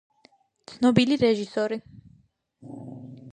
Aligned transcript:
ცნობილი 0.71 1.17
რეჟისორი 1.25 1.79